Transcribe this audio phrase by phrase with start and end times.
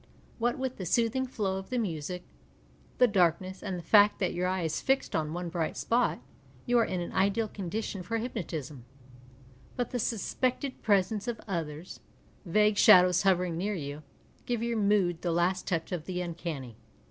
[0.39, 2.23] What with the soothing How of the nmsic,
[2.97, 6.19] the darkness, and the fact that your eye is fixed on one bright spot,
[6.65, 8.83] you are in the ideal condition for hypnotism,
[9.77, 11.99] lint the suspected presence of others,
[12.45, 14.01] vague shadows hovering near you,
[14.47, 16.77] give your mood the last touch of the imeanny.